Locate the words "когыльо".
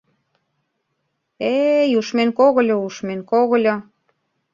2.39-2.75, 3.31-3.75